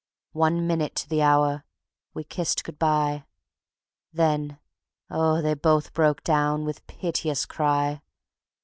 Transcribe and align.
One 0.33 0.65
minute 0.65 0.95
to 0.95 1.09
the 1.09 1.21
hour... 1.21 1.63
we 2.15 2.23
kissed 2.23 2.63
good 2.63 2.79
by, 2.79 3.25
Then, 4.11 4.57
oh, 5.11 5.43
they 5.43 5.53
both 5.53 5.93
broke 5.93 6.23
down, 6.23 6.65
with 6.65 6.87
piteous 6.87 7.45
cry. 7.45 8.01